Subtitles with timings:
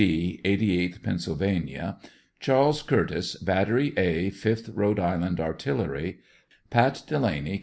[0.03, 1.97] D, 88th Pennsylvania;
[2.39, 6.17] Charles Curtiss, Battery A, 5th Rhode Island Artillery;
[6.71, 7.59] Pat Dela ney, Co.